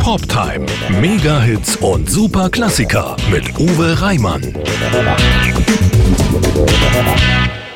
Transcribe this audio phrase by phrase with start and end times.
[0.00, 0.66] Poptime.
[1.00, 4.42] Mega-Hits und super Klassiker mit Uwe Reimann.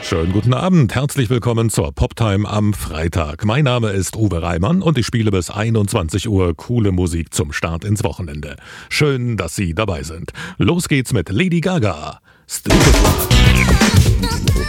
[0.03, 3.45] Schönen guten Abend, herzlich willkommen zur Poptime am Freitag.
[3.45, 7.85] Mein Name ist Uwe Reimann und ich spiele bis 21 Uhr coole Musik zum Start
[7.85, 8.57] ins Wochenende.
[8.89, 10.33] Schön, dass Sie dabei sind.
[10.57, 12.21] Los geht's mit Lady Gaga.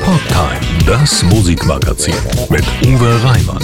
[0.04, 2.16] Poptime, das Musikmagazin
[2.50, 3.64] mit Uwe Reimann.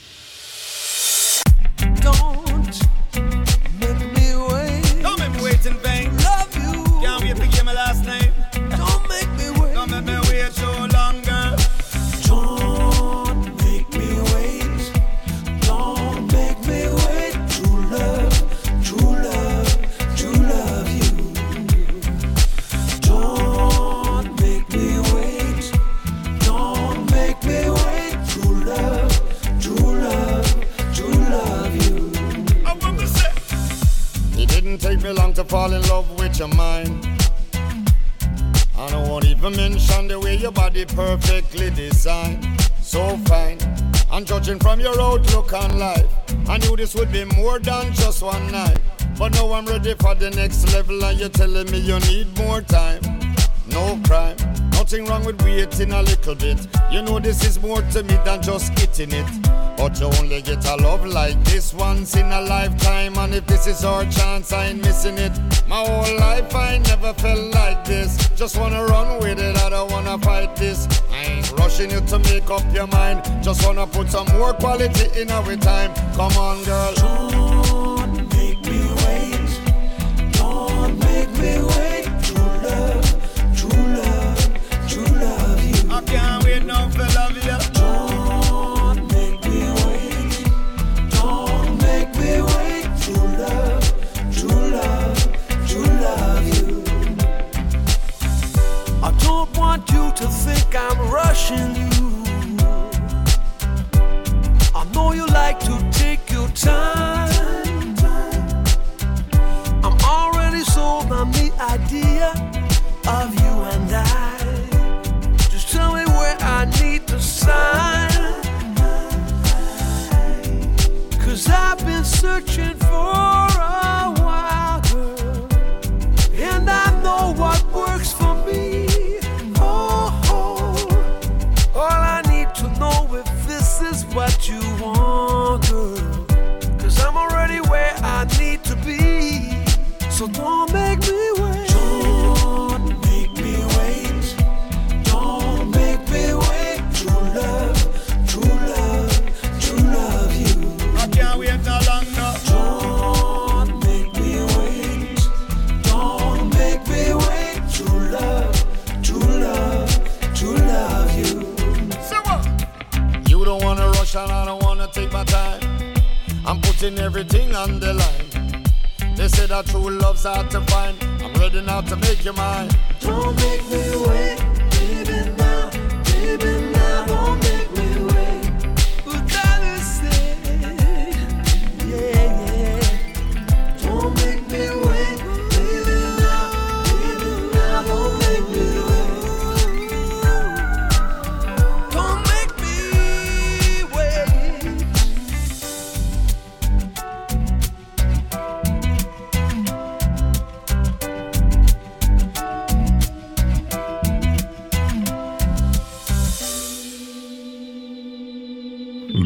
[51.21, 52.99] you're telling me you need more time.
[53.67, 54.35] No crime,
[54.71, 56.57] nothing wrong with waiting a little bit.
[56.91, 59.27] You know this is more to me than just getting it.
[59.77, 63.17] But you only get a love like this once in a lifetime.
[63.19, 65.31] And if this is our chance, I ain't missing it.
[65.67, 68.17] My whole life I never felt like this.
[68.35, 70.87] Just wanna run with it, I don't wanna fight this.
[71.11, 73.21] I ain't rushing you to make up your mind.
[73.43, 75.93] Just wanna put some more quality in our time.
[76.15, 77.50] Come on, girl.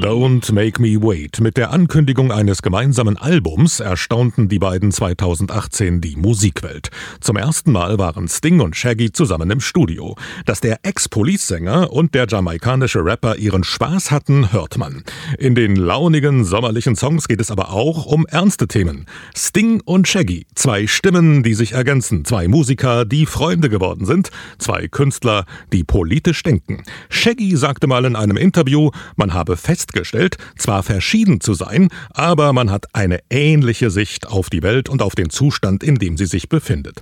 [0.06, 1.42] Don't Make Me Wait.
[1.42, 6.92] Mit der Ankündigung eines gemeinsamen Albums erstaunten die beiden 2018 die Musikwelt.
[7.22, 10.16] Zum ersten Mal waren Sting und Shaggy zusammen im Studio.
[10.46, 15.04] Dass der Ex-Police-Sänger und der jamaikanische Rapper ihren Spaß hatten, hört man.
[15.40, 19.08] In den launigen sommerlichen Songs geht es aber auch um ernste Themen.
[19.36, 24.30] Sting und Shaggy, zwei Stimmen, die sich ergänzen, zwei Musiker, die Freunde geworden sind,
[24.60, 26.84] zwei Künstler, die politisch denken.
[27.10, 29.58] Shaggy sagte mal in einem Interview, man habe
[29.96, 35.02] festgestellt, zwar verschieden zu sein, aber man hat eine ähnliche Sicht auf die Welt und
[35.02, 37.02] auf den Zustand, in dem sie sich befindet.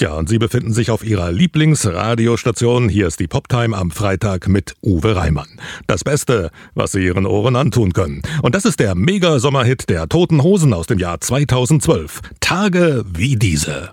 [0.00, 2.88] Ja, und Sie befinden sich auf Ihrer Lieblingsradiostation.
[2.88, 5.46] Hier ist die Poptime am Freitag mit Uwe Reimann.
[5.86, 8.22] Das Beste, was Sie Ihren Ohren antun können.
[8.42, 12.22] Und das ist der Mega-Sommerhit der Toten Hosen aus dem Jahr 2012.
[12.40, 13.92] Tage wie diese.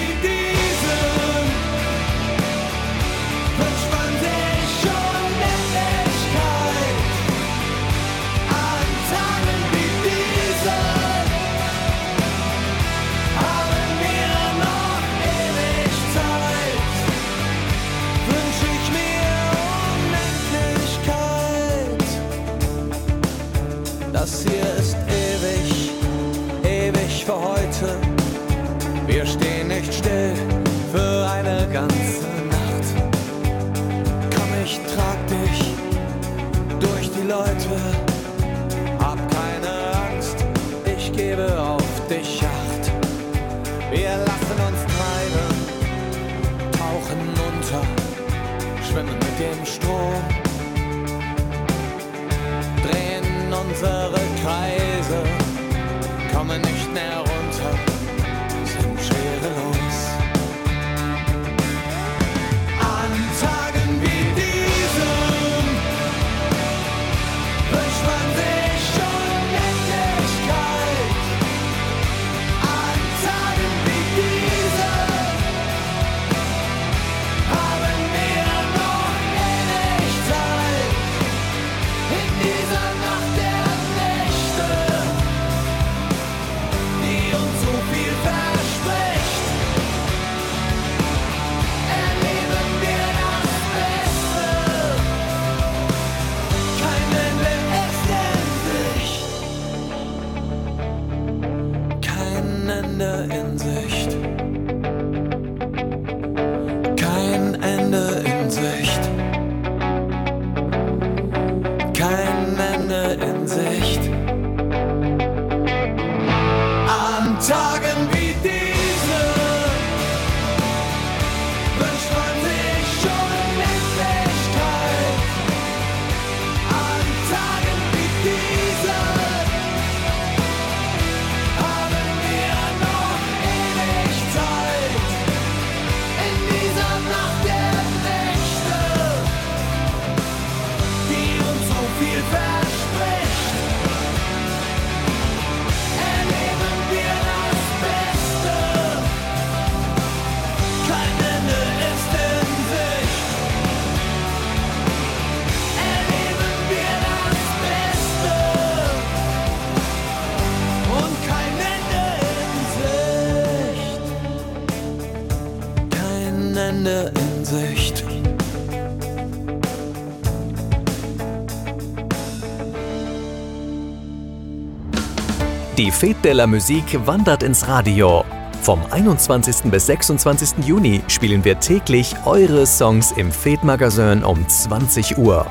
[175.77, 178.25] Die Fete de la Musique wandert ins Radio.
[178.61, 179.71] Vom 21.
[179.71, 180.65] bis 26.
[180.65, 185.45] Juni spielen wir täglich eure Songs im Fete Magazin um 20 Uhr.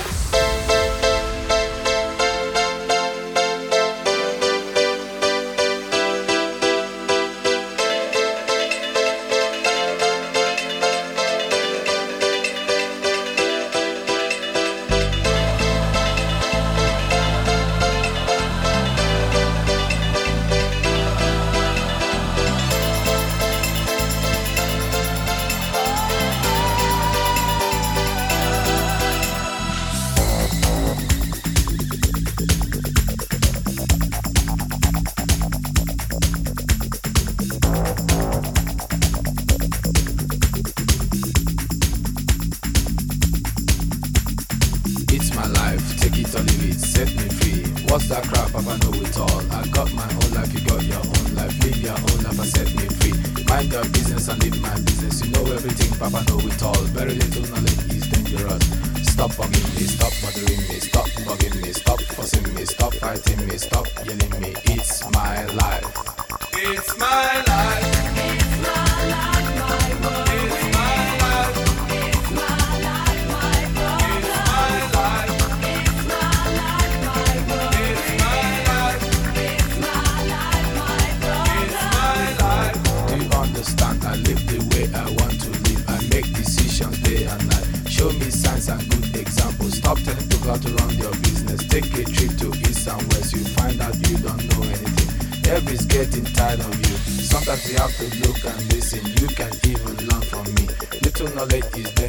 [97.54, 99.04] that you have to look and listen.
[99.20, 100.66] You can even learn from me.
[101.02, 102.03] Little knowledge is there.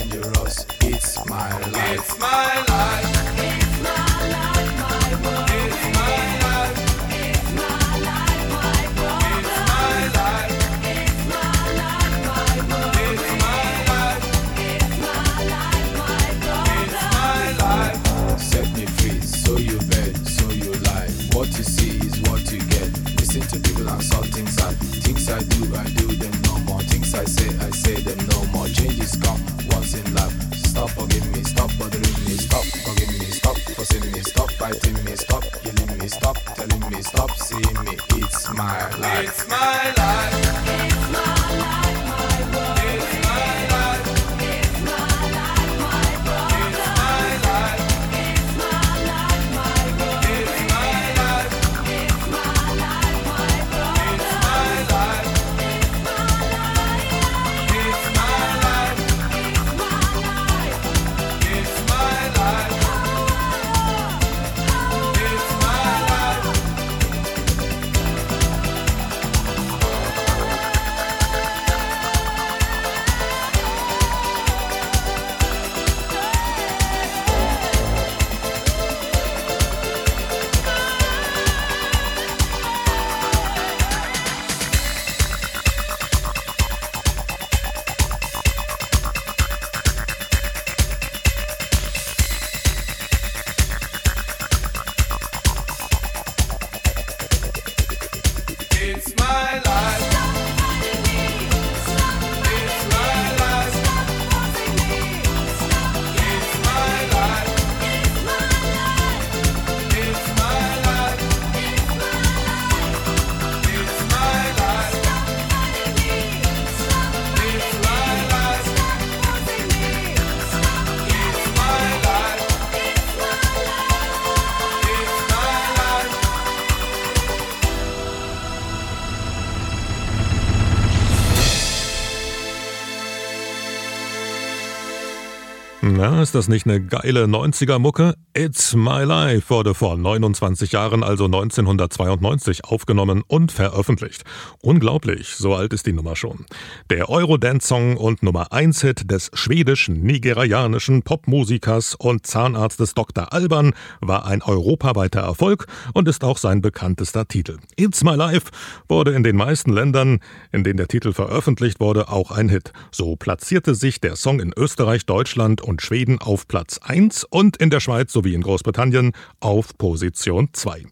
[136.21, 138.15] Ist das nicht eine geile 90er-Mucke?
[138.37, 144.25] It's My Life wurde vor 29 Jahren, also 1992, aufgenommen und veröffentlicht.
[144.61, 146.45] Unglaublich, so alt ist die Nummer schon.
[146.89, 153.31] Der Eurodance-Song und Nummer 1-Hit des schwedisch-nigerianischen Popmusikers und Zahnarztes Dr.
[153.31, 153.71] Alban
[154.01, 157.59] war ein europaweiter Erfolg und ist auch sein bekanntester Titel.
[157.77, 158.51] It's My Life
[158.89, 160.19] wurde in den meisten Ländern,
[160.51, 162.73] in denen der Titel veröffentlicht wurde, auch ein Hit.
[162.91, 167.69] So platzierte sich der Song in Österreich, Deutschland und Schweden auf Platz 1 und in
[167.69, 170.83] der Schweiz sowie in Großbritannien auf Position 2.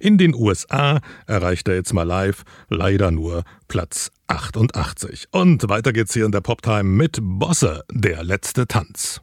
[0.00, 5.28] In den USA erreichte It's My Life leider nur Platz 88.
[5.30, 9.20] Und weiter geht's hier in der Poptime mit Bosse, der letzte Tanz.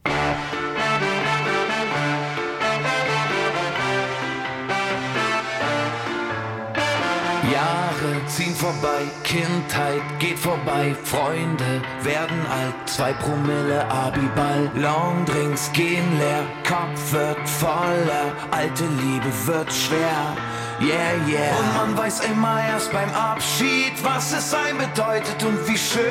[8.00, 16.44] Jahre ziehen vorbei, Kindheit geht vorbei, Freunde werden alt, zwei Promille Abiball, Longdrinks gehen leer,
[16.68, 20.36] Kopf wird voller, alte Liebe wird schwer.
[20.82, 21.58] Yeah, yeah.
[21.60, 26.04] Und man weiß immer erst beim Abschied, was es sein bedeutet und wie schön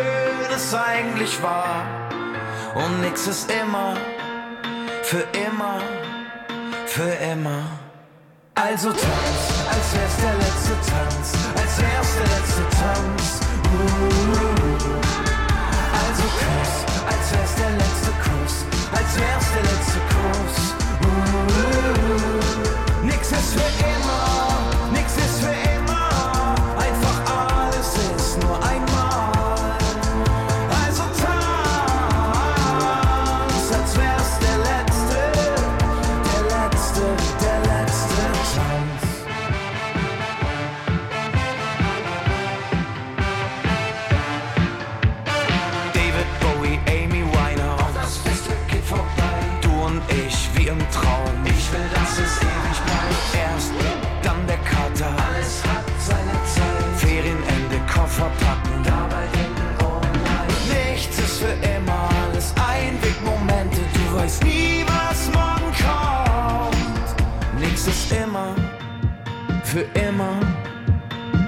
[0.55, 1.87] es eigentlich war.
[2.75, 3.97] Und nix ist immer,
[5.03, 5.81] für immer,
[6.87, 7.63] für immer.
[8.55, 9.03] Also tanz,
[9.71, 11.48] als wär's der letzte Tanz,
[11.79, 13.41] der letzte Tanz.
[13.73, 14.29] Uh.
[16.01, 16.73] Also Kuss,
[17.07, 18.55] als wär's der letzte Kuss,
[18.93, 20.57] als wär's der letzte Kuss.
[21.03, 21.07] Uh.
[23.07, 24.38] Nix ist für immer,
[69.71, 70.41] Für immer.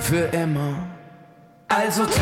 [0.00, 0.74] Für immer.
[1.68, 2.16] Also tanz,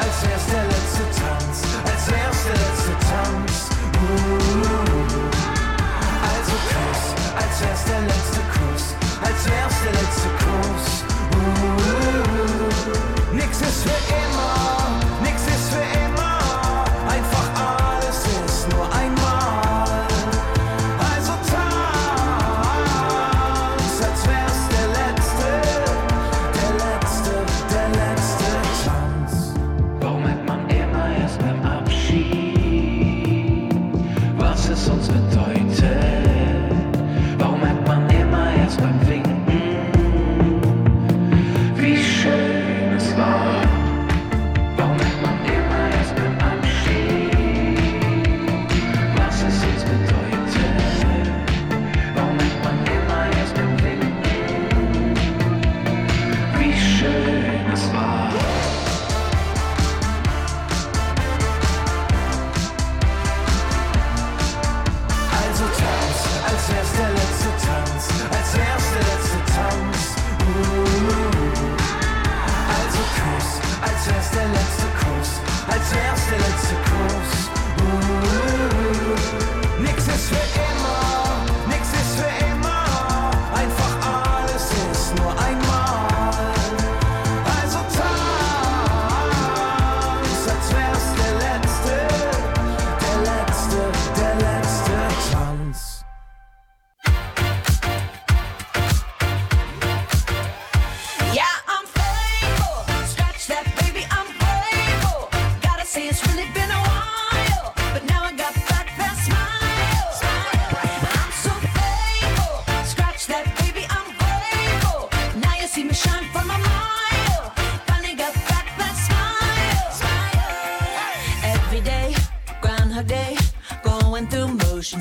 [0.00, 3.68] als wär's der letzte Tanz, als wär's der letzte Tanz.
[4.00, 4.24] Uh.
[6.22, 7.02] Also Kuss,
[7.36, 8.84] als wär's der letzte Kuss,
[9.20, 11.04] als wär's der letzte Kuss.
[11.34, 11.76] Uh.
[13.34, 14.15] Nix ist für immer,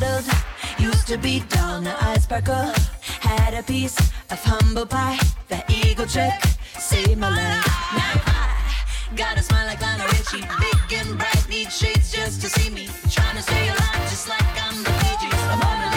[0.00, 0.24] remodeled.
[0.78, 2.72] Used to be dull, now I sparkle.
[3.20, 3.98] Had a piece
[4.30, 5.18] of humble pie.
[5.48, 6.32] That eagle trick
[6.78, 7.66] saved my life.
[7.94, 10.46] Now I got a smile like Lionel Richie.
[10.60, 12.88] Big and bright, need shades just to see me.
[13.10, 15.89] Trying to stay alive just like I'm the Fiji.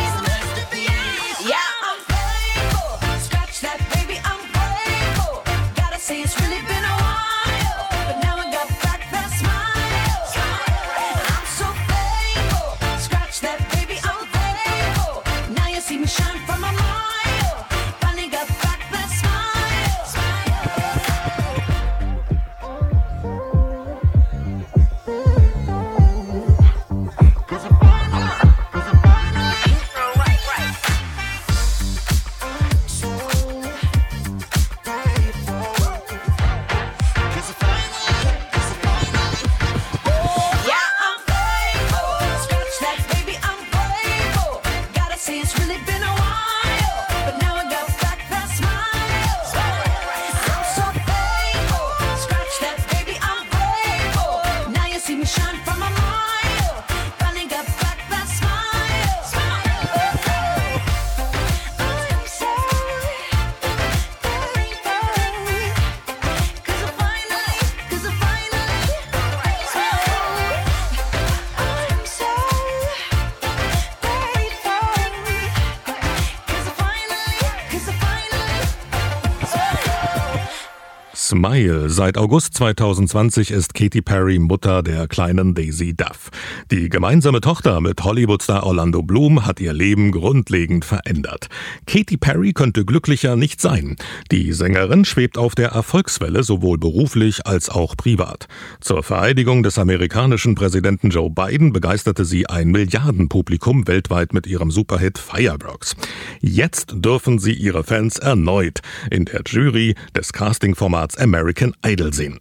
[81.43, 81.89] Smile.
[81.89, 86.29] Seit August 2020 ist Katy Perry Mutter der kleinen Daisy Duff.
[86.71, 91.49] Die gemeinsame Tochter mit Hollywoodstar Orlando Bloom hat ihr Leben grundlegend verändert.
[91.85, 93.97] Katy Perry könnte glücklicher nicht sein.
[94.31, 98.47] Die Sängerin schwebt auf der Erfolgswelle sowohl beruflich als auch privat.
[98.79, 105.17] Zur Vereidigung des amerikanischen Präsidenten Joe Biden begeisterte sie ein Milliardenpublikum weltweit mit ihrem Superhit
[105.17, 105.97] Fireworks.
[106.39, 108.79] Jetzt dürfen sie ihre Fans erneut
[109.11, 112.39] in der Jury des Castingformats American Idol sehen.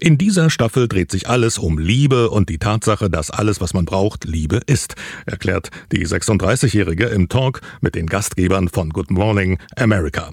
[0.00, 3.86] In dieser Staffel dreht sich alles um Liebe und die Tatsache, dass alles, was man
[3.86, 10.30] braucht, Liebe ist, erklärt die 36-Jährige im Talk mit den Gastgebern von Good Morning America.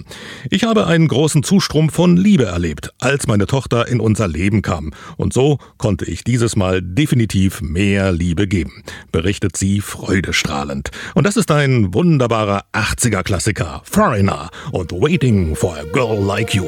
[0.50, 4.92] Ich habe einen großen Zustrom von Liebe erlebt, als meine Tochter in unser Leben kam.
[5.16, 10.92] Und so konnte ich dieses Mal definitiv mehr Liebe geben, berichtet sie freudestrahlend.
[11.16, 16.68] Und das ist ein wunderbarer 80er-Klassiker, Foreigner und Waiting for a Girl Like You.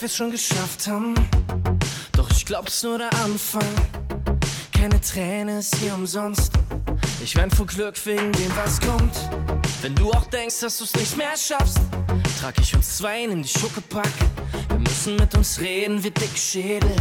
[0.00, 1.14] Weit wir's schon geschafft haben.
[2.12, 3.62] Doch ich glaub's nur der Anfang.
[4.72, 6.52] Keine Träne ist hier umsonst.
[7.22, 9.14] Ich wein vor Glück wegen dem, was kommt.
[9.82, 11.80] Wenn du auch denkst, dass du's nicht mehr schaffst,
[12.40, 14.12] trag ich uns zwei in die Schuckepack.
[14.68, 16.96] Wir müssen mit uns reden wie Dickschädel.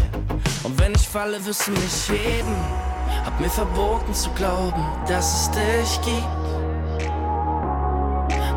[0.64, 2.56] Und wenn ich falle, wirst du mich heben.
[3.24, 6.28] Hab mir verboten zu glauben, dass es dich gibt.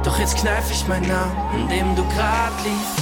[0.05, 3.02] Doch jetzt kneif ich meinen Namen, in dem du grad liegst.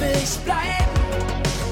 [0.00, 0.90] Will ich bleiben.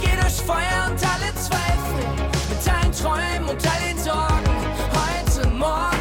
[0.00, 2.04] Geh durch Feuer und alle Zweifel.
[2.48, 4.44] Mit deinen Träumen und all den Sorgen.
[4.92, 5.97] Heute, morgen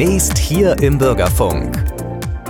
[0.00, 1.76] Demnächst hier im Bürgerfunk.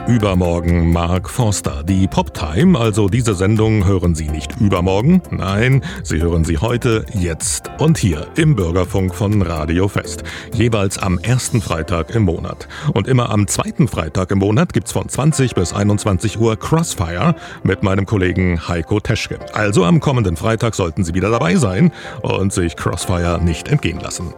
[0.06, 1.82] Übermorgen Mark Forster.
[1.82, 5.20] Die Poptime, also diese Sendung, hören Sie nicht übermorgen.
[5.32, 10.22] Nein, Sie hören sie heute, jetzt und hier im Bürgerfunk von Radio Fest.
[10.54, 12.68] Jeweils am ersten Freitag im Monat.
[12.94, 17.34] Und immer am zweiten Freitag im Monat gibt's von 20 bis 21 Uhr Crossfire
[17.64, 19.40] mit meinem Kollegen Heiko Teschke.
[19.54, 21.90] Also am kommenden Freitag sollten Sie wieder dabei sein
[22.22, 24.34] und sich Crossfire nicht entgehen lassen.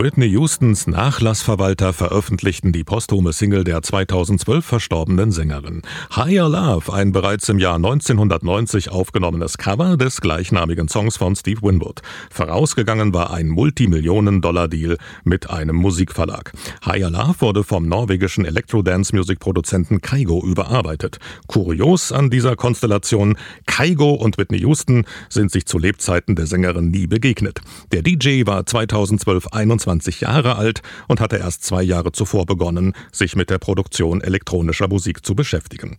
[0.00, 5.82] Whitney Houstons Nachlassverwalter veröffentlichten die posthume Single der 2012 verstorbenen Sängerin.
[6.14, 12.02] Higher Love, ein bereits im Jahr 1990 aufgenommenes Cover des gleichnamigen Songs von Steve Winwood.
[12.30, 16.52] Vorausgegangen war ein Multimillionen-Dollar-Deal mit einem Musikverlag.
[16.86, 21.18] Higher Love wurde vom norwegischen Electro-Dance-Music-Produzenten Kaigo überarbeitet.
[21.48, 23.36] Kurios an dieser Konstellation,
[23.66, 27.62] Kaigo und Whitney Houston sind sich zu Lebzeiten der Sängerin nie begegnet.
[27.90, 32.92] Der DJ war 2012 21 25 Jahre alt und hatte erst zwei Jahre zuvor begonnen,
[33.10, 35.96] sich mit der Produktion elektronischer Musik zu beschäftigen.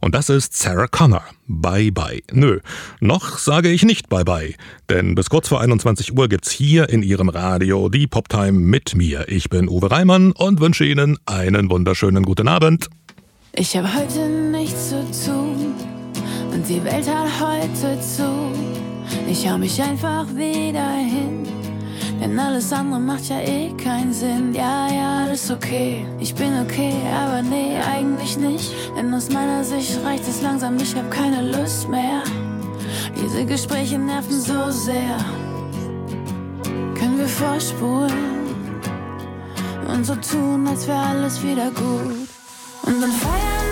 [0.00, 1.24] Und das ist Sarah Connor.
[1.48, 2.22] Bye bye.
[2.32, 2.60] Nö,
[3.00, 4.54] noch sage ich nicht bye bye,
[4.88, 9.28] denn bis kurz vor 21 Uhr gibt's hier in Ihrem Radio die Poptime mit mir.
[9.28, 12.88] Ich bin Uwe Reimann und wünsche Ihnen einen wunderschönen guten Abend.
[13.54, 15.74] Ich habe heute nichts zu tun
[16.52, 18.52] und die Welt hat heute zu.
[19.28, 21.61] Ich hau mich einfach wieder hin
[22.22, 24.54] denn alles andere macht ja eh keinen Sinn.
[24.54, 26.06] Ja, ja, alles okay.
[26.20, 28.72] Ich bin okay, aber nee, eigentlich nicht.
[28.96, 32.22] Denn aus meiner Sicht reicht es langsam, ich hab keine Lust mehr.
[33.16, 35.16] Diese Gespräche nerven so sehr.
[36.94, 38.32] Können wir vorspulen
[39.88, 42.28] und so tun, als wäre alles wieder gut.
[42.84, 43.71] Und dann feiern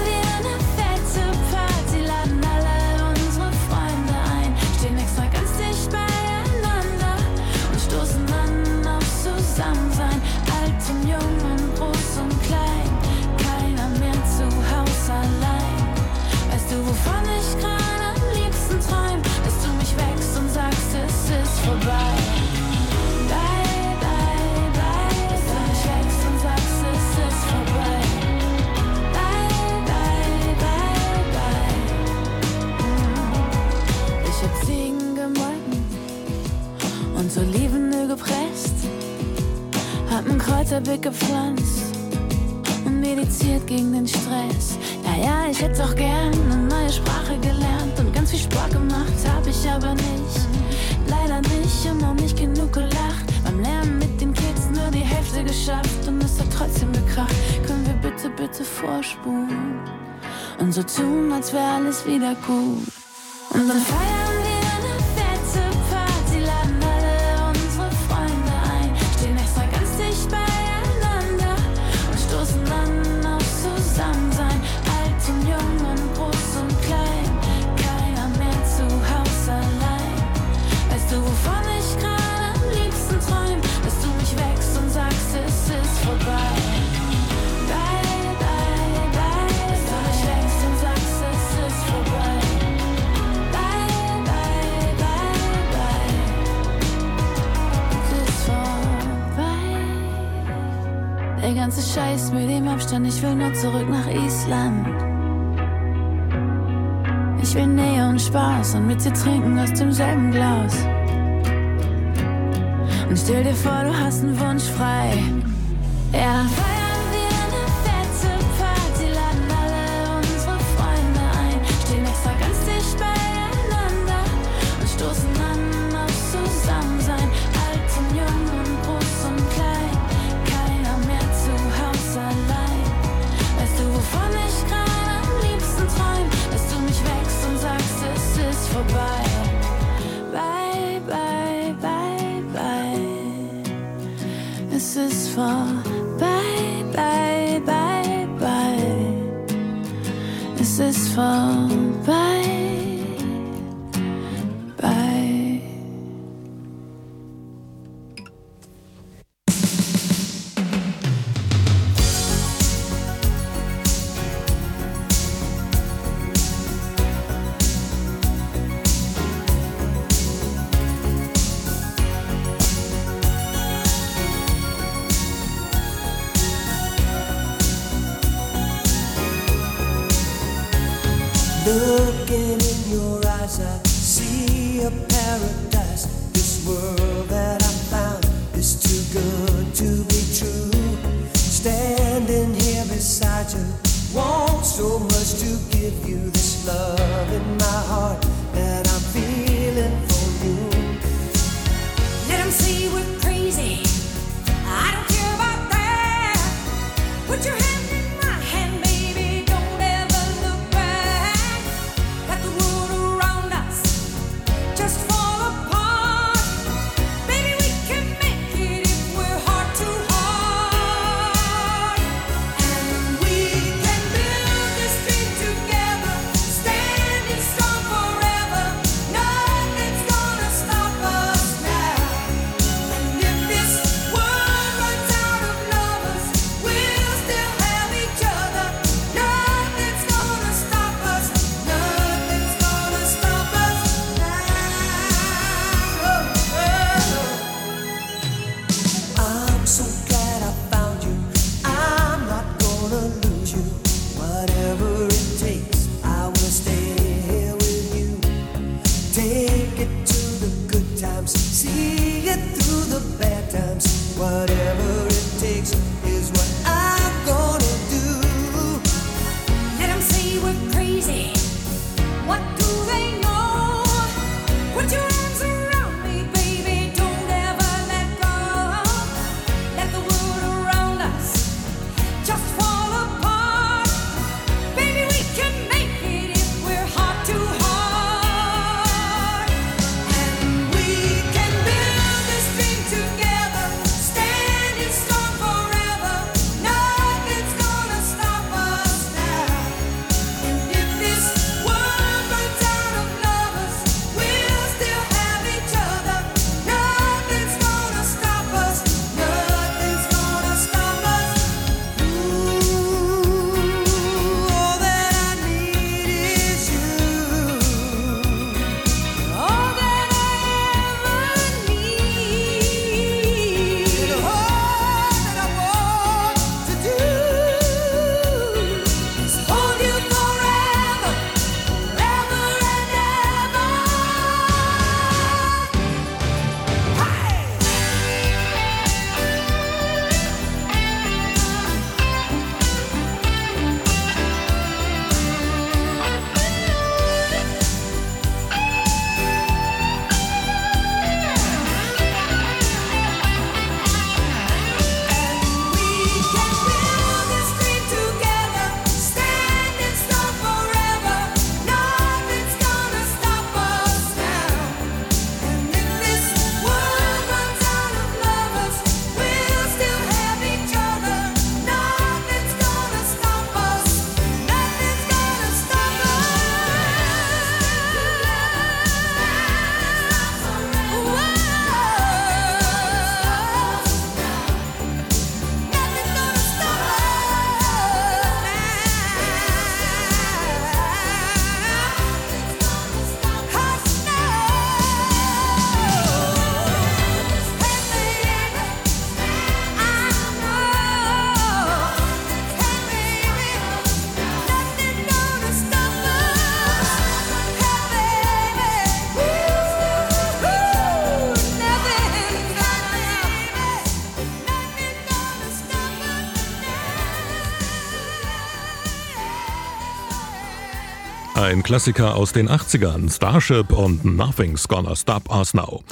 [421.71, 425.85] Klassiker aus den 80ern, Starship und Nothing's Gonna Stop Us Now.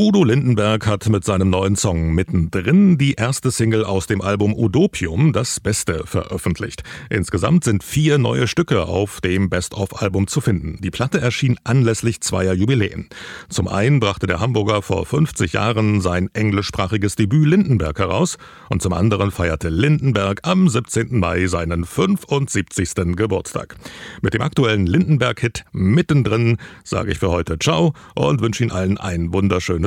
[0.00, 5.32] Udo Lindenberg hat mit seinem neuen Song Mittendrin die erste Single aus dem Album Udopium,
[5.32, 6.84] das Beste, veröffentlicht.
[7.10, 10.78] Insgesamt sind vier neue Stücke auf dem Best-of-Album zu finden.
[10.80, 13.08] Die Platte erschien anlässlich zweier Jubiläen.
[13.48, 18.38] Zum einen brachte der Hamburger vor 50 Jahren sein englischsprachiges Debüt Lindenberg heraus
[18.70, 21.18] und zum anderen feierte Lindenberg am 17.
[21.18, 23.16] Mai seinen 75.
[23.16, 23.74] Geburtstag.
[24.22, 29.32] Mit dem aktuellen Lindenberg-Hit Mittendrin sage ich für heute Ciao und wünsche Ihnen allen ein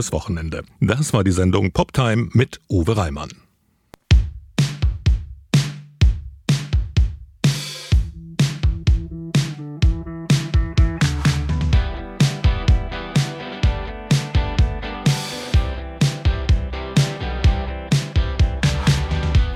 [0.01, 0.63] wunderschönes Wochenende.
[0.79, 3.29] Das war die Sendung Poptime mit Uwe Reimann.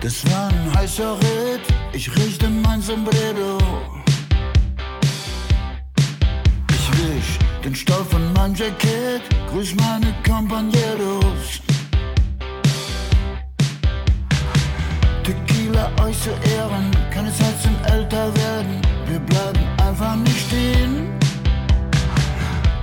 [0.01, 1.61] Das war ein heißer Ritt,
[1.93, 3.94] ich richte mein Sombrero.
[7.65, 11.61] Den Stoff von meinem Jackett, grüß meine Compañeros.
[15.23, 18.81] Tequila euch zu ehren, keine Zeit zum Älterwerden.
[19.07, 21.09] Wir bleiben einfach nicht stehen.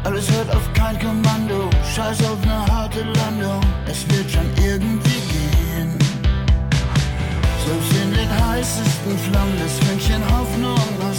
[0.03, 3.61] Alles hört auf kein Kommando, scheiß auf ne harte Landung.
[3.87, 5.97] Es wird schon irgendwie gehen.
[7.65, 11.15] Selbst in den heißesten Flammen des Fünkchen Hoffnung noch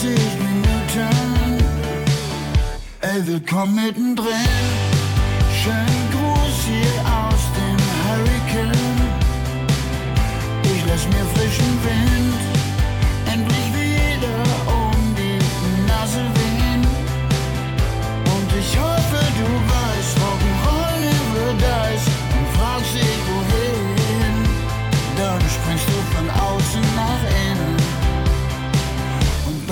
[0.00, 1.62] 30 Minuten.
[3.02, 4.48] Ey, willkommen mittendrin.
[5.62, 9.00] Schönen Gruß hier aus dem Hurricane.
[10.62, 12.49] Ich lass mir frischen Wind.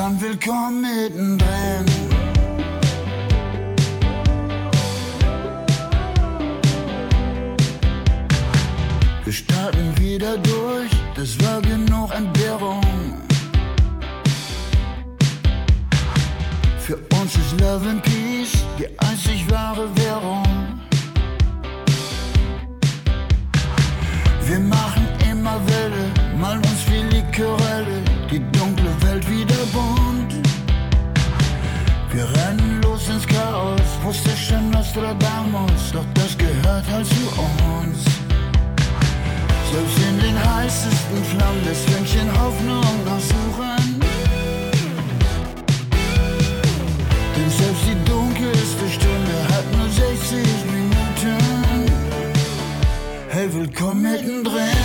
[0.08, 1.84] und willkommen mittendrin.
[9.24, 12.82] Wir starten wieder durch, das war genug Entbehrung.
[16.78, 18.88] Für uns ist Love and Peace die
[34.98, 38.04] Nostradamus, doch das gehört halt zu uns.
[39.70, 44.00] Selbst in den heißesten Flammen des Fünkchen Hoffnung noch suchen.
[47.36, 51.38] Denn selbst die dunkelste Stunde hat nur 60 Minuten.
[53.28, 54.77] Hey, willkommen mittendrin.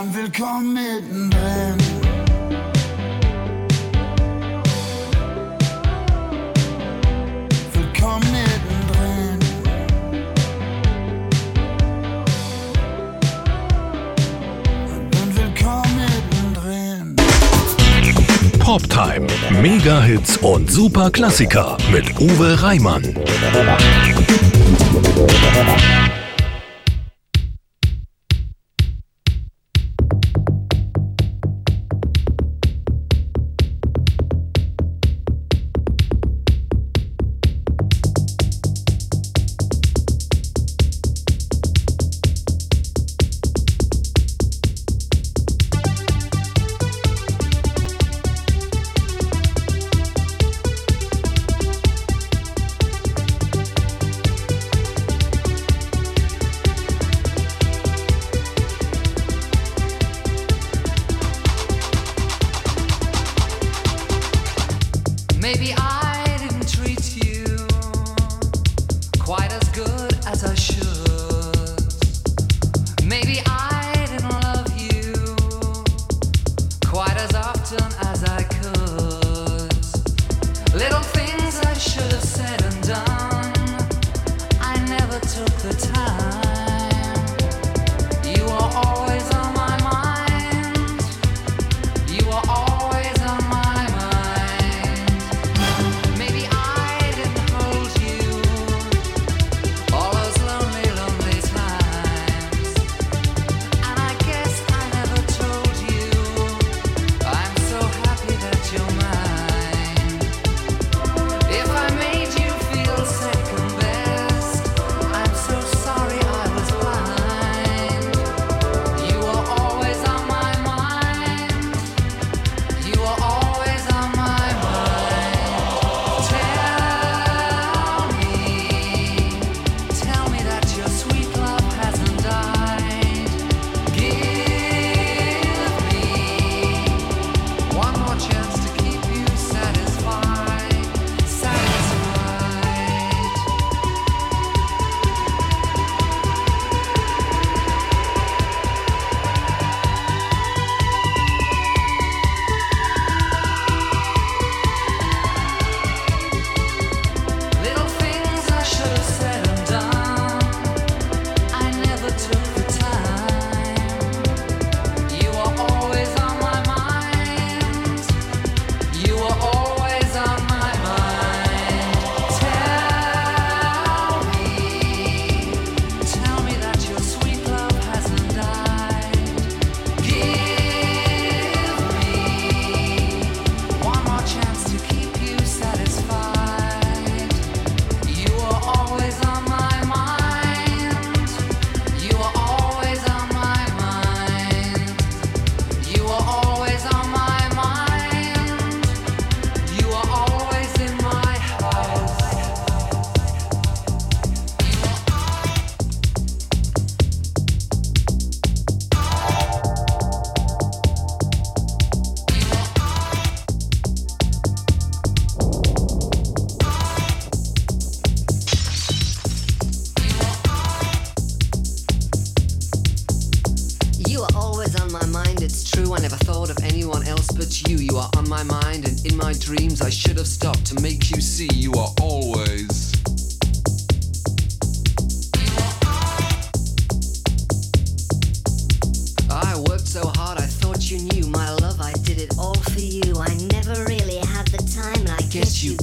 [0.00, 1.76] dann willkommen mittendrin.
[18.58, 19.26] Poptime,
[19.60, 23.02] Mega-Hits und Super-Klassiker mit Uwe Reimann.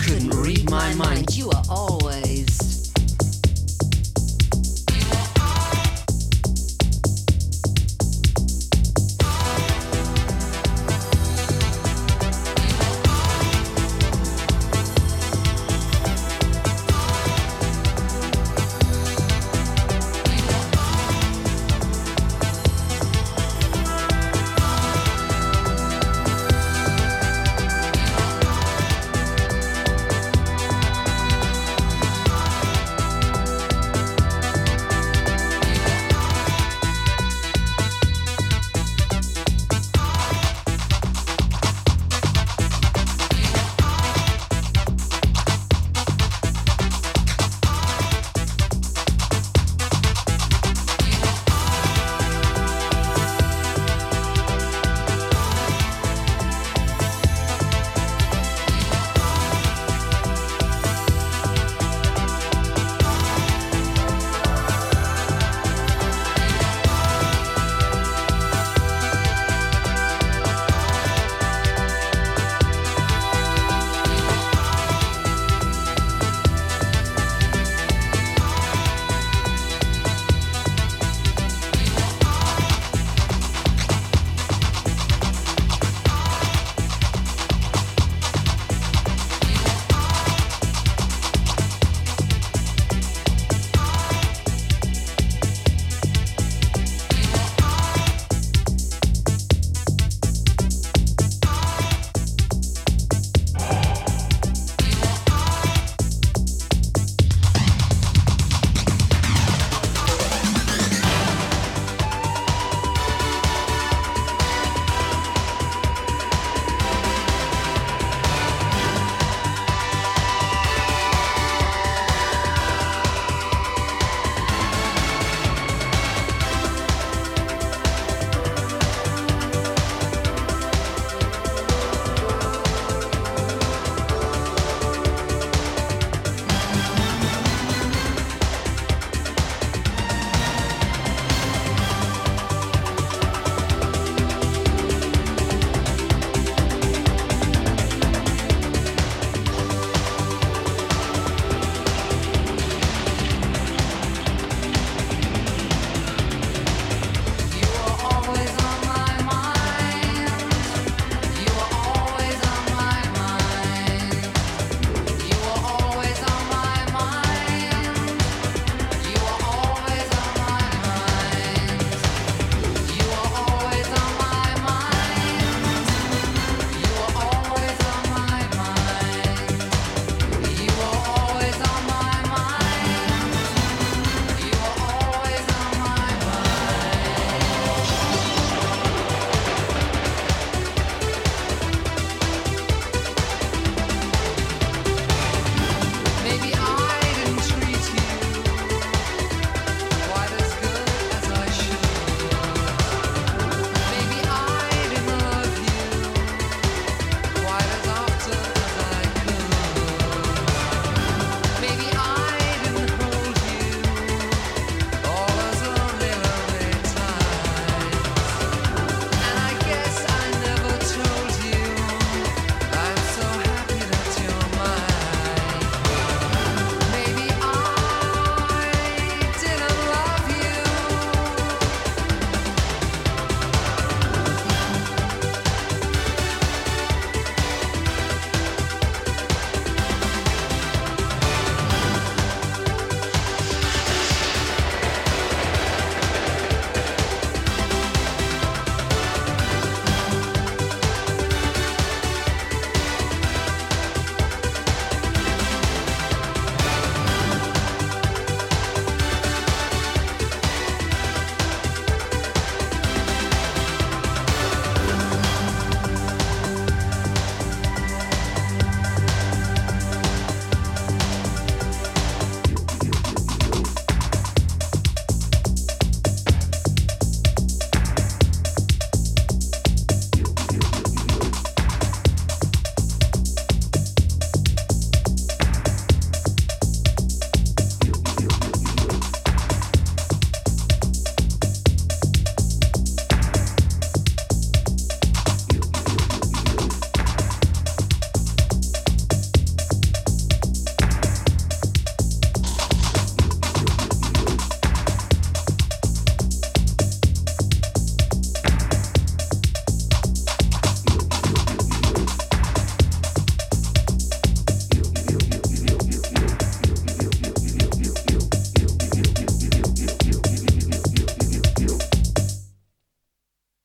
[0.08, 1.36] Couldn't read my mind.
[1.36, 2.27] You were always